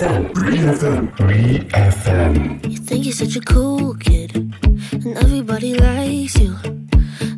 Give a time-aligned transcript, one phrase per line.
[0.00, 2.70] FM, FM, FM.
[2.70, 6.56] You think you're such a cool kid, and everybody likes you.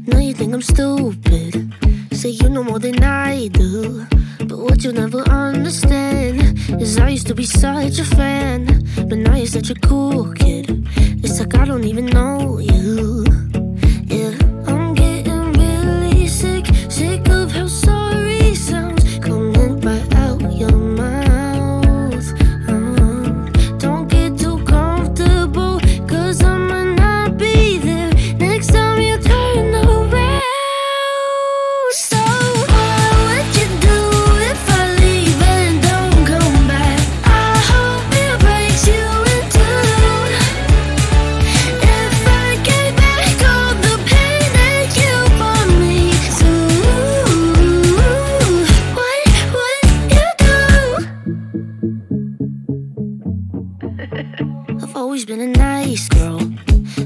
[0.06, 1.74] Now you think I'm stupid.
[2.12, 4.06] Say you know more than I do.
[4.46, 8.66] But what you'll never understand is I used to be such a fan,
[9.08, 10.86] but now you're such a cool kid.
[11.24, 13.21] It's like I don't even know you.
[55.22, 56.40] Always been a nice girl.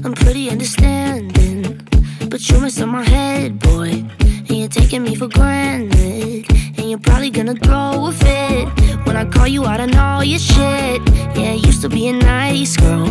[0.03, 1.87] I'm pretty understanding.
[2.29, 4.05] But you mess up my head, boy.
[4.19, 6.45] And you're taking me for granted.
[6.77, 8.67] And you're probably gonna throw a fit
[9.05, 11.01] when I call you out on all your shit.
[11.35, 13.07] Yeah, I used to be a nice girl.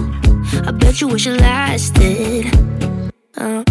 [0.67, 2.47] I bet you wish it lasted.
[3.37, 3.63] Uh,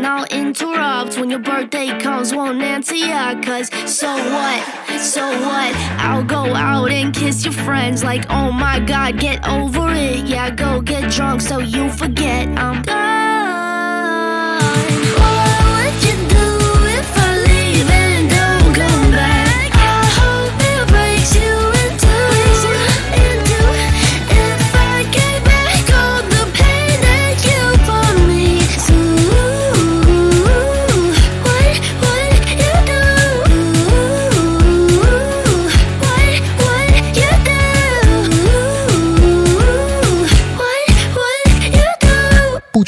[0.00, 1.18] won't I'll interrupt.
[1.18, 3.40] When your birthday comes, won't answer ya.
[3.42, 4.98] Cause so what?
[4.98, 5.74] So what?
[5.98, 10.26] I'll go out and kiss your friends like, oh my god, get over it.
[10.26, 13.00] Yeah, go get drunk so you forget I'm gone.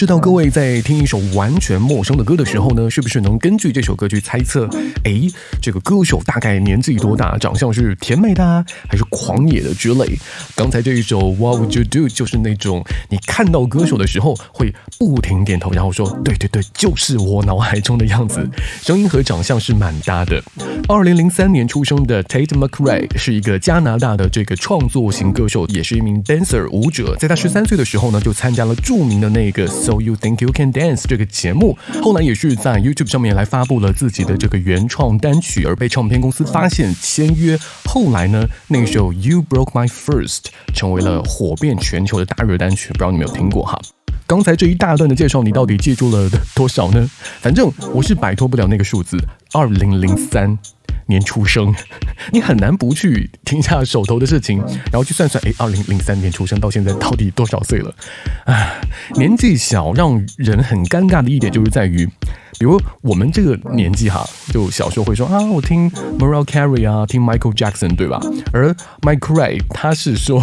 [0.02, 4.68] 知道各位在听一首完全陌生的歌的时候呢，是不是能根据这首歌去猜测，
[5.04, 5.30] 诶，
[5.60, 10.18] 这个歌手大概年纪多大，长相是甜美的啊，还是狂野的之类？
[10.56, 18.44] 刚才这一首 What Would You Do 就是那种你看到歌手的时候会不停点头，然后说对对对，就是我脑海中的样子，
[18.82, 20.42] 声音和长相是蛮搭的。
[20.88, 27.14] 二零零三年出生的 Tate McRae 是一个加拿大的这个创作型歌手，也是一名 dancer 舞者。
[27.20, 29.64] 在他十三岁的时候呢，就参加了著名的那个
[30.00, 37.58] You Think You Can Dance 这个节目，后来也是在 YouTube 上面来发布了自己的这个原创单曲，而被唱片公司发现签约。
[37.84, 43.80] 后来呢，那首 You Broke My First 成为了火遍全球的大热单曲，不知道你们有听过哈？
[44.26, 47.10] 刚才这一大段的介绍，你到底记住了多少呢？
[47.40, 49.18] 反正我是摆脱不了那个数字，
[49.52, 50.58] 二零零三
[51.12, 51.74] 年出生，
[52.32, 54.58] 你很难不去听一下手头的事情，
[54.90, 57.94] 然后去算算，哎，二零零三年出生到现在到底多少岁了？
[58.46, 58.80] 啊，
[59.16, 62.06] 年纪小让人很尴尬的一点就是在于，
[62.58, 68.18] 比如我们这个年纪哈，就小时候会说啊，我听 Mariah Carey 啊，听 Michael Jackson 对吧？
[68.52, 70.40] 而 Mike Ray 他是说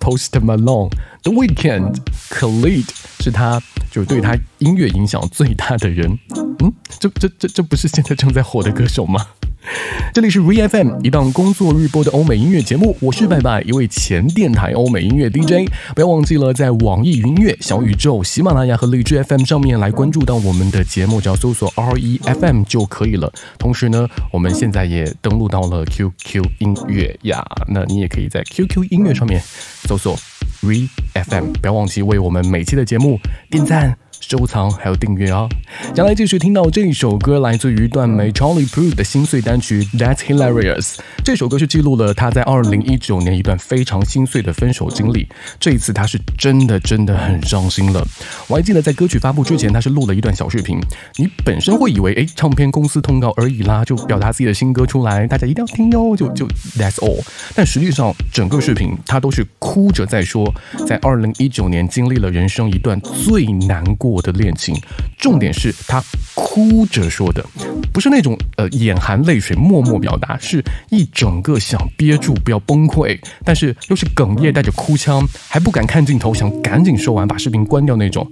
[0.00, 0.90] Post Malone、
[1.22, 1.96] The Weeknd、
[2.30, 2.88] Khalid
[3.20, 6.18] 是他就对他音乐影响最大的人。
[6.60, 9.24] 嗯，这这这这不是现在正在火的歌手吗？
[10.12, 15.70] 这里是 VFM 一档工作日播的欧美音乐节目，我是拜拜，一位前电台欧美音乐 DJ。
[15.94, 23.32] 不要忘记了在网易云音乐、小宇宙、喜马拉雅和荔枝 FM 上面来关注到我们的节目，只要搜索 REFM 就可以了。
[23.58, 30.16] 同时呢，我们现在也登录到了 QQ 音乐呀，那你也可以在 QQ 音乐上面搜索
[30.62, 33.18] VFM，不要忘记为我们每期的节目
[33.50, 33.96] 点赞。
[34.20, 35.48] 收藏还有订阅啊！
[35.94, 40.82] 将来继续听到这一首歌，来自于段眉 Charlie Puth 的心碎单曲《That's Hilarious》。
[41.24, 45.28] 这首歌是记录了他在2019年一段非常心碎的分手经历。
[45.60, 48.06] 这一次他是真的真的很伤心了。
[48.48, 50.78] 我还记得在歌曲发布之前，他是录了一段小视频。
[51.16, 57.22] 你本身会以为，哎，唱片公司通告而已啦，就表达自己的新歌出来，大家一定要听哟，就就 That's all。
[57.54, 60.52] 但实际上，整个视频他都是哭着在说，
[60.86, 64.07] 在2019年经历了人生一段最难过。
[64.08, 64.74] 过的恋情，
[65.18, 66.02] 重点是他
[66.34, 67.44] 哭着说的，
[67.92, 78.26] 不是那种呃眼含泪水默默表达，是一整个想憋住不要崩溃，但是又是哽咽带着哭腔，还不敢看镜头，想赶紧说完把视频关掉那种，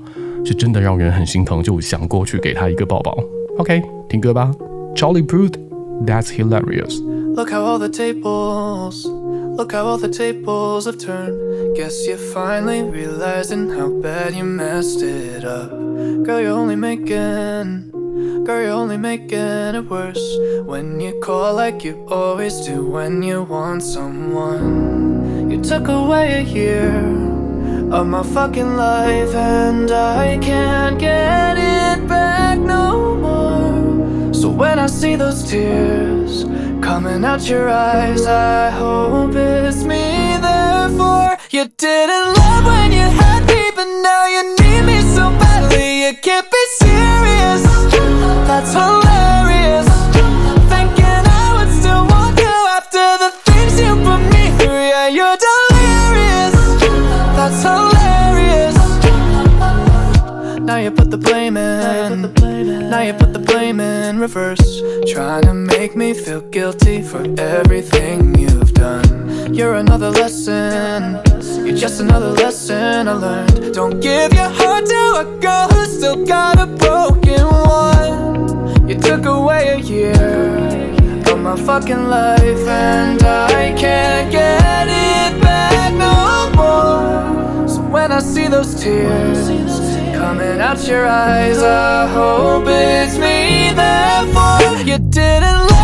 [0.45, 3.17] 是真的让人很心疼，就想过去给他一个抱抱。
[3.59, 4.51] OK，听歌吧
[4.95, 7.01] ，Charlie Puth，That's hilarious。
[7.35, 9.07] Look how all the tables,
[9.57, 11.77] look how all the tables have turned.
[11.77, 15.71] Guess you're finally realizing how bad you messed it up.
[15.71, 17.91] Girl, you're only making,
[18.45, 20.37] girl, you're only making it worse.
[20.67, 25.51] When you call like you always do when you want someone.
[25.51, 26.95] You took away a year
[27.91, 33.16] of my fucking life, and I can't get it back no.
[34.47, 36.45] So when I see those tears
[36.81, 40.37] coming out your eyes, I hope it's me.
[40.41, 46.05] Therefore, you didn't love when you had me, but now you need me so badly.
[46.05, 47.63] You can't be serious.
[48.47, 49.89] That's hilarious.
[50.71, 54.87] Thinking I would still want you after the things you put me through.
[54.95, 56.55] Yeah, you're delirious.
[57.35, 58.77] That's hilarious.
[60.61, 62.36] Now you put the blame in.
[62.91, 64.81] Now you put the blame in reverse.
[65.13, 69.53] Trying to make me feel guilty for everything you've done.
[69.53, 71.21] You're another lesson.
[71.67, 73.75] You're just another lesson I learned.
[73.75, 78.89] Don't give your heart to a girl who's still got a broken one.
[78.89, 80.15] You took away a year
[81.27, 87.69] of my fucking life, and I can't get it back no more.
[87.69, 89.76] So when I see those tears
[90.27, 93.71] coming out your eyes, I hope it's me.
[93.71, 95.76] Therefore, you didn't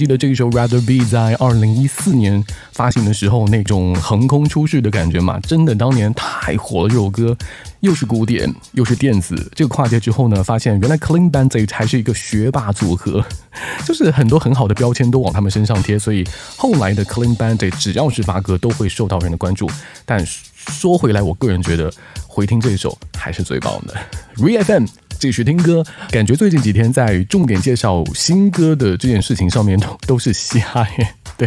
[0.00, 2.42] 记得这一首《Rather Be》在二零一四年
[2.72, 5.38] 发行的时候那种横空出世的感觉吗？
[5.40, 6.88] 真的，当年太火了。
[6.88, 7.36] 这首歌
[7.80, 13.22] 又是古典又是电子，这个跨界之后呢，发现原来 Clean Bandit 还是一个学霸组合，
[13.84, 16.26] 就是很多很好的标签都往他们身上贴，所以
[16.56, 19.70] 后来的 Clean Bandit 只要是发歌都会受到人的关注。
[20.06, 21.92] 但说回来，我个人觉得
[22.26, 23.94] 回听这首还是最棒的。
[24.36, 24.86] Re FM
[25.20, 31.14] 继续听歌，感觉最近几天在重点介绍新歌的这件事情上面都都是嘻哈耶。
[31.36, 31.46] 对，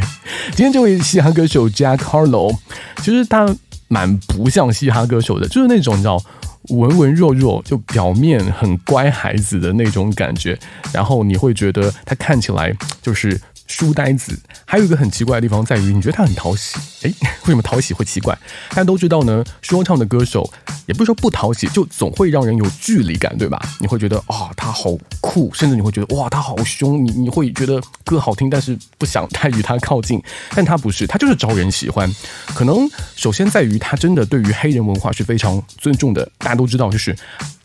[0.56, 2.56] 今天这位嘻哈歌手 Jack Harlow，
[2.98, 3.54] 其实他
[3.88, 6.24] 蛮不像嘻哈歌手的，就是那种你知道。
[6.70, 10.58] 文文弱弱，就表面很乖孩子的那种感觉，
[10.94, 14.38] 然后你会觉得他看起来就是书呆子。
[14.66, 17.14] 还有一个很奇怪的地方在于，你觉得他很讨喜，诶，
[17.46, 18.38] 为什么讨喜会奇怪？
[18.70, 20.52] 大家都知道呢，说唱的歌手
[20.86, 23.62] 也不是说不讨喜，就总会让人有距离感，对吧？
[23.80, 30.22] 你会觉得啊、他好酷，甚至你会觉得哇，他好凶，你你会觉得歌好听，但是不想太与他靠近。
[30.56, 32.10] 但他不是，他就是招人喜欢。
[32.54, 36.30] 可能首先在于他真的对于黑人文化是非常尊重的。
[36.38, 37.16] 大家都知道，就是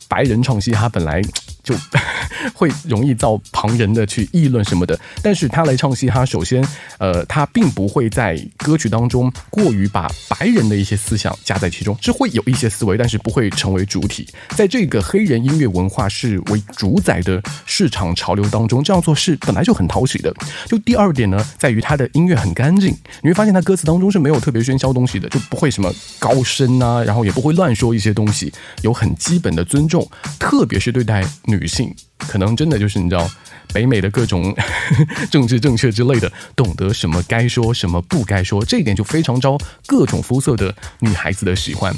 [0.08, 1.22] 白人唱嘻哈本来
[1.68, 1.74] 就
[2.54, 6.66] 会容易遭旁人的去议论什么的，但是他来唱嘻哈，首先，
[6.98, 14.26] 呃，他并不会在歌曲当中过于把白人的一些思想加在其中，是会有一些思维，但是不会成为主体。
[14.56, 20.32] 在这个黑人音乐文化是为主宰的市场潮流当中，这样做是本来就很讨喜的。
[20.66, 30.08] 就第二点呢，在于他的音乐很干净，你会发现他歌词当中是没有特别喧嚣东西的，就不会什么高声啊，然后也不会乱说一些东西，有很基本的尊重，
[30.38, 33.28] 特别是对待女女性，可能真的就是你知道。
[33.70, 34.56] 北美的各种
[35.30, 41.94] 政治正确之类的，懂得什么该说，什么不该说，这一点就非常招各种肤色的女孩子的喜欢。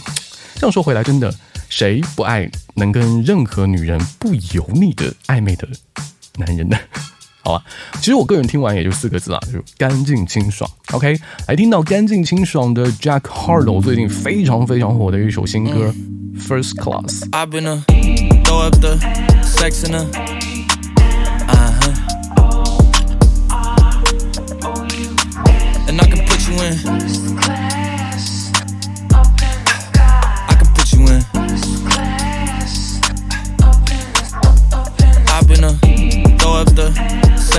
[0.56, 1.32] 这样说回来，真的
[1.68, 5.68] 谁不爱能跟任何女人不油腻的暧昧的
[6.38, 6.76] 男人呢？
[7.50, 7.64] 好吧，
[7.94, 10.70] 其实我个人听完也就四个字啊，就是干净清爽。
[10.92, 15.92] OK，来听到干净清爽的 Jack Harlow 最近非常非常火的一首新歌
[16.40, 17.28] 《First Class》。
[36.74, 37.19] The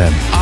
[0.00, 0.39] 10.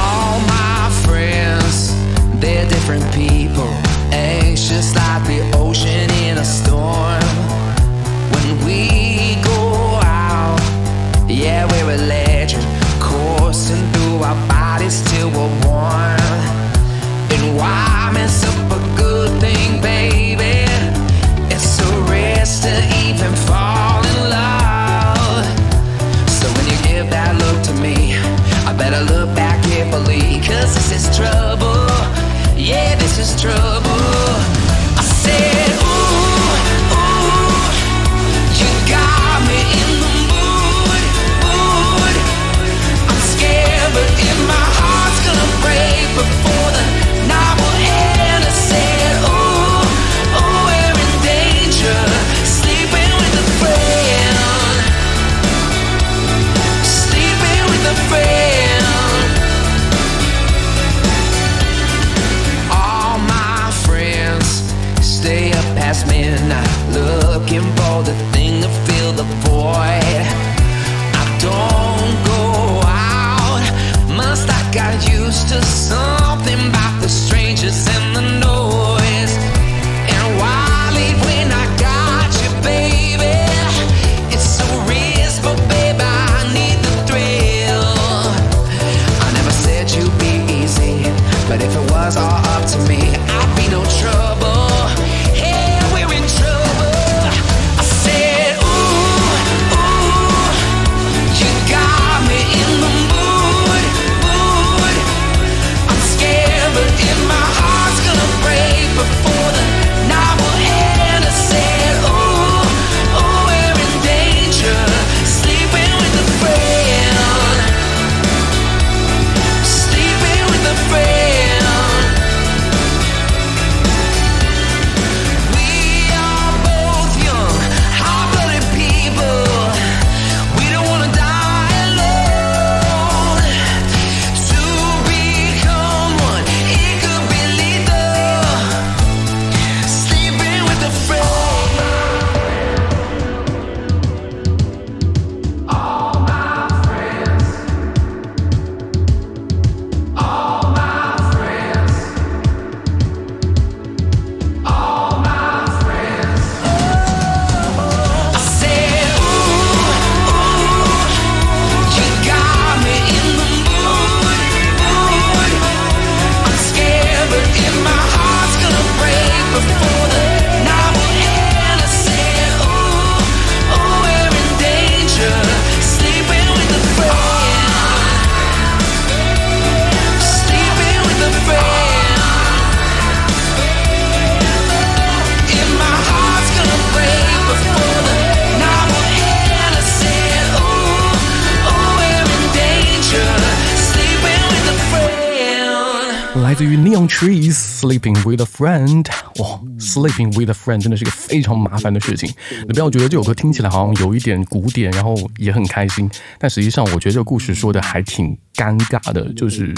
[197.79, 202.29] sleeping with a friend 哇 sleeping with a friend 真的是个非常麻烦的事情。
[202.67, 206.11] 你不要觉得这首歌听起来好像有一点古典然后也很开心。
[206.39, 209.73] 但实际上我觉得这个故事说的还挺尴尬的就是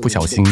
[0.00, 0.46] 不小心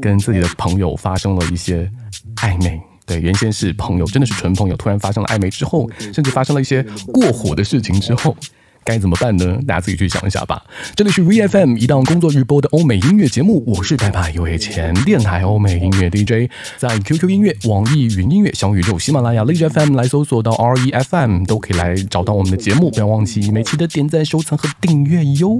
[0.00, 1.90] 跟自己的朋友发生了一些
[2.36, 2.80] 暧昧。
[3.06, 8.36] 对原先是朋友真的是纯朋友突然发生了暧昧之后甚至发生了一些过火的事情之后
[8.84, 9.58] 该怎么办呢？
[9.66, 10.62] 大家自己去想一下吧。
[10.94, 22.90] 这里是 VFM 一档工作日播的欧美音乐节目，我是白白有前电台欧美音乐 DJ，在 QQ 音乐、网易云音乐、小宇宙、喜马拉雅、荔枝 FM 来搜索到 REFM 都可以来找到我们的节目。
[22.90, 25.56] 不要忘记每期的点赞、收藏和订阅哟。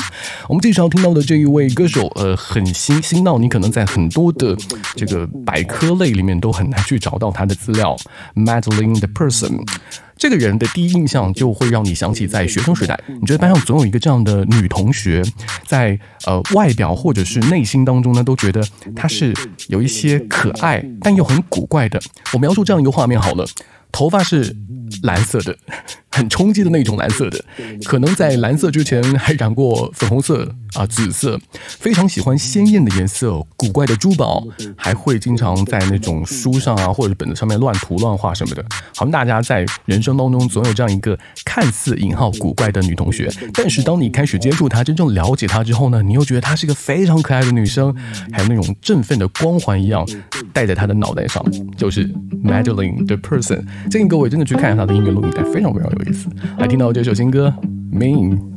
[0.49, 4.57] 我们经常听到的这一位歌手，呃，很新新到你可能在很多的
[4.97, 7.97] 这个百科类里面都很难去找到他的资料。
[8.35, 9.65] Madeline the person，
[10.23, 15.21] 这个人的第一印象就会让你想起在学生时代，你觉得班上总有一个这样的女同学，
[15.67, 19.35] 在呃外表或者是内心当中呢，都觉得她是
[19.67, 22.01] 有一些可爱但又很古怪的。
[22.33, 23.45] 我描述这样一个画面好了，
[23.91, 24.55] 头发是
[25.03, 25.57] 蓝色的。
[26.15, 27.43] 很冲击的那种蓝色的，
[27.87, 34.45] 可能在蓝色之前还染过粉红色啊、紫色，非常喜欢鲜艳的颜色，古怪的珠宝，
[34.77, 38.63] 还会经常在那种书上啊或者本子上面乱涂乱画什么的。
[38.95, 47.91] 好像大家在人生当中总有这样一个看似引号古怪的女同学，但是当你开始接触她，真正了解她之后呢，你又觉得她是一个非常可爱的女生，
[48.31, 50.07] 还有那种振奋的光环一样
[50.53, 51.43] 戴在她的脑袋上，
[51.75, 52.07] 就是
[52.45, 53.65] Madeline the Person。
[53.91, 54.82] 建议各位真的去看一下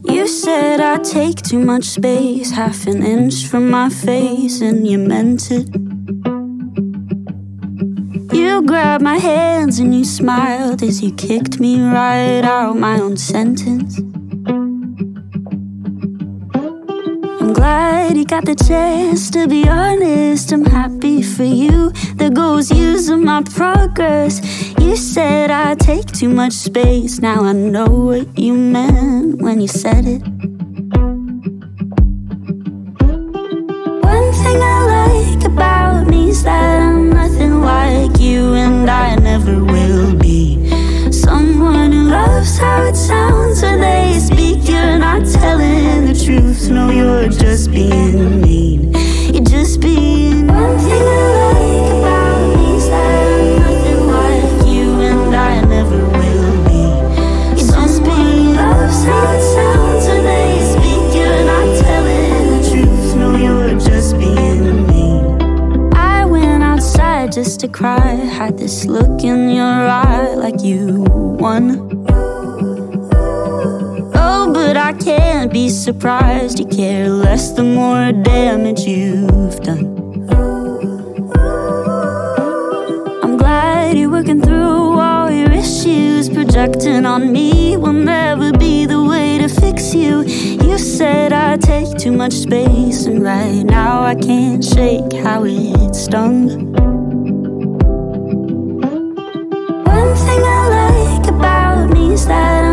[0.07, 4.97] You said I take too much space, half an inch from my face, and you
[4.97, 5.67] meant it.
[8.33, 13.17] You grabbed my hands and you smiled as you kicked me right out my own
[13.17, 13.99] sentence.
[17.55, 20.51] Glad you got the chance to be honest.
[20.51, 21.91] I'm happy for you.
[22.15, 24.41] The goals using my progress.
[24.79, 27.19] You said I take too much space.
[27.19, 30.21] Now I know what you meant when you said it.
[34.13, 39.63] One thing I like about me is that I'm nothing like you, and I never
[39.63, 40.41] will be.
[41.11, 44.67] Someone who loves how it sounds when they speak.
[44.67, 47.24] You're not telling the truth, no, you're
[47.55, 48.93] just being mean.
[49.33, 54.99] You're just being one thing I like about me is that I'm nothing like you,
[54.99, 56.83] and I never will be.
[57.55, 61.15] You're just being loves how it sounds when they speak.
[61.15, 65.93] You're not telling the truth, no, you're just being mean.
[65.93, 71.05] I went outside just to cry, had this look in your eye like you
[71.39, 71.94] won.
[75.05, 76.57] Can't be surprised.
[76.59, 79.85] You care less the more damage you've done.
[83.23, 86.27] I'm glad you're working through all your issues.
[86.27, 90.23] Projecting on me will never be the way to fix you.
[90.23, 95.93] You said I take too much space, and right now I can't shake how it
[95.93, 96.73] stung.
[99.85, 102.64] One thing I like about me is that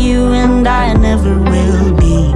[0.00, 2.32] you, and I never will be.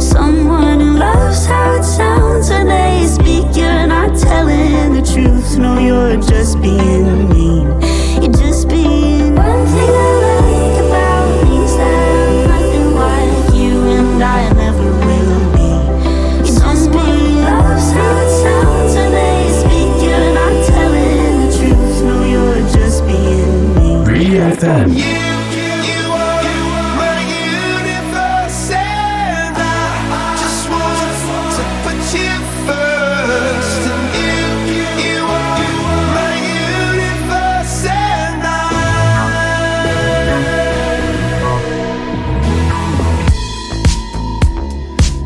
[0.00, 3.46] Someone who loves how it sounds when they speak.
[3.56, 7.66] You're not telling the truth, no, you're just being mean.
[8.22, 8.49] You're just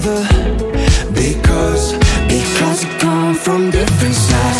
[0.00, 0.22] never
[1.12, 1.92] Because,
[2.28, 4.59] because we come from different sides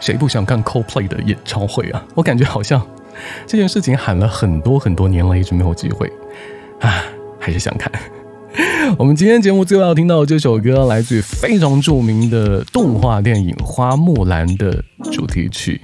[0.00, 2.04] 谁不想看 Coldplay 的演唱会啊？
[2.14, 2.84] 我感觉好像
[3.46, 6.10] 这件事情喊了很多很多年了，一直没有机会
[6.80, 7.04] 啊，
[7.38, 7.90] 还是想看。
[8.98, 14.82] 我们今天节目最后要听到的这首歌，来自于非常著名的动画电影《花木兰》的
[15.12, 15.80] 主题曲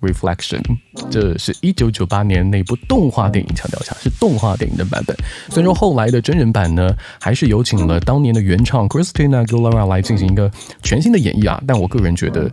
[0.08, 0.62] 《Reflection》，
[1.10, 5.14] 这是一九九八年那部动画电影，强调一下是动画电影的版本。
[5.50, 10.50] 虽然说后来的真人版呢，还是有请了当年的原唱 Christina Aguilera 来进行一个
[10.82, 12.48] 全新的演绎啊，但我个人觉得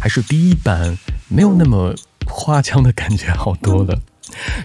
[0.00, 0.96] 还是第一版
[1.28, 1.94] 没有那么
[2.26, 3.98] 夸张的感觉好多了。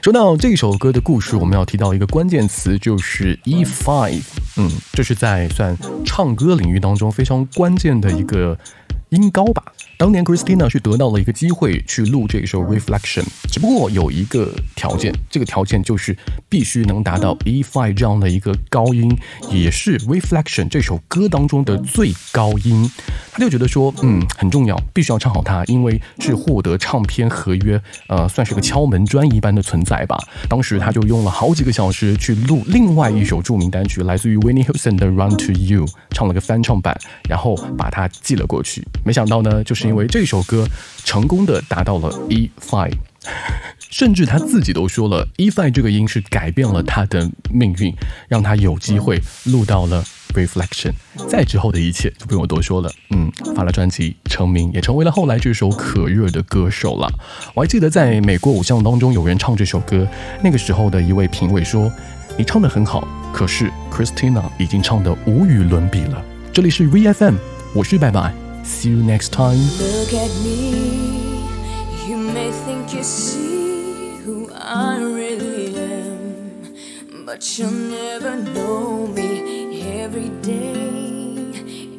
[0.01, 4.23] 说到这首歌的故事，我们要提到一个关键词，就是 E five。
[4.57, 8.57] 嗯，这是在算唱歌领域当中非常关键的一个
[9.09, 9.63] 音高吧。
[10.01, 16.17] 当年 Christina 是得到了一个机会去录这首 Reflection，只不过有一个条件，这个条件就是
[16.49, 19.15] 必须能达到 E five 这样的一个高音，
[19.51, 22.89] 也是 Reflection 这首歌当中的最高音。
[23.31, 30.17] 他就觉得说，嗯，很重要，必须要唱好它，因为是获得唱片合约，呃，算是个敲门砖一般的存在吧。
[30.49, 38.83] 当时他就用了好几个小时去录另外一首著名单曲，来自于 Winnie Houston 的《Run to You》，唱了个翻唱版，然后把它寄了过去。
[39.05, 40.65] 没想到呢，就是因为这首歌
[41.03, 42.93] 成功的达到了 E five。
[43.77, 47.93] 甚至他自己都说了，E five 这个音是改变了他的命运，
[48.29, 50.01] 让他有机会录到了
[50.33, 50.93] Reflection。
[51.27, 57.11] 再之后的一切就不用我多说了，嗯，发了专辑，成名，也成为了后来这首可热的歌手了。
[57.53, 60.07] 我还记得在美国偶像当中有人唱这首歌，
[60.41, 61.91] 那个时候的一位评委说
[62.39, 66.23] ：“你唱的很好，可是 Christina 已经唱的无与伦比了。”
[66.53, 67.35] 这里是 VFM，
[67.73, 71.45] 我是拜拜，See you next time。Look at me.
[72.07, 80.29] You may think you see who I really am, but you'll never know me every
[80.41, 81.51] day.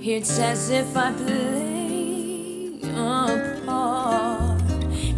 [0.05, 4.61] It's as if I play a part.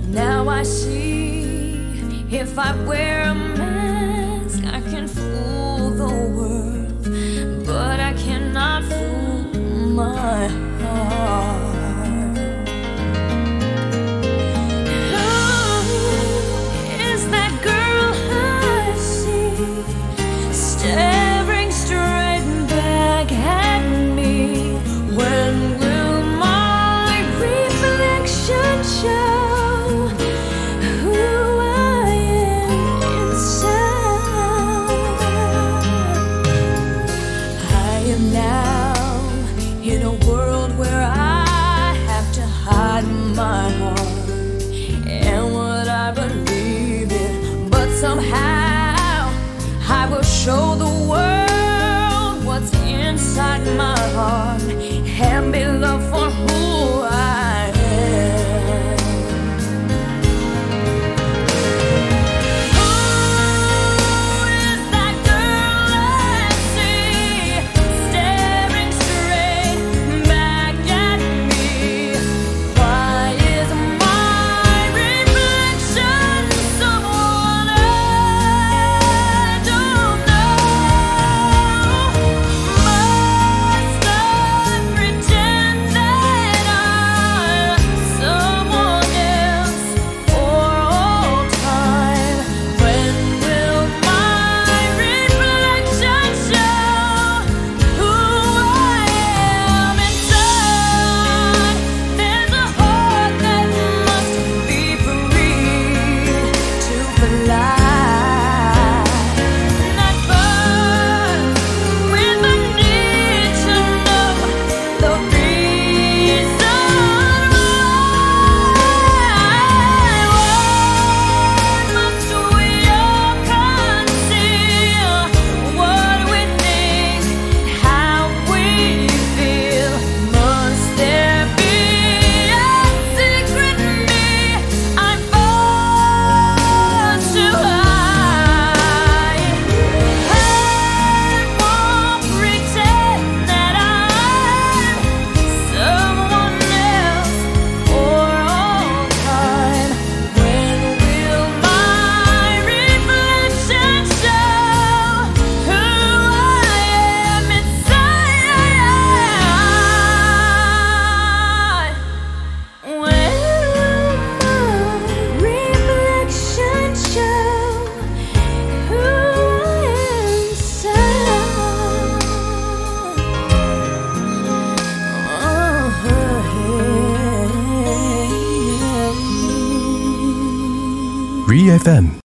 [0.08, 6.73] Now I see if I wear a mask, I can fool the world,